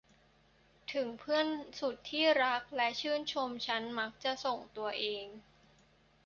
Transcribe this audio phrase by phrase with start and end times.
[0.93, 1.45] ถึงเพื่อน
[1.79, 5.25] สุดที่รักและชื่นชมฉันมักจะส่งตัวเอง